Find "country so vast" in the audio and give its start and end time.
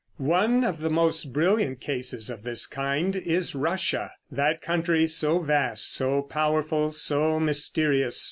4.59-5.93